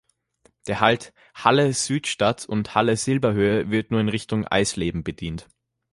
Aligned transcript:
Der 0.65 0.79
Halt 0.79 1.13
Halle-Südstadt 1.35 2.47
und 2.49 2.73
Halle-Silberhöhe 2.73 3.69
wird 3.69 3.91
nur 3.91 4.01
in 4.01 4.09
Richtung 4.09 4.47
Eisleben 4.47 5.03
bedient. 5.03 5.47